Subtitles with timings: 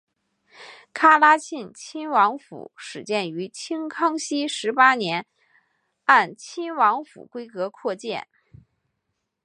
[0.95, 5.27] 喀喇沁亲王府始建于清康熙十八年
[6.05, 8.27] 按亲王府规格扩建。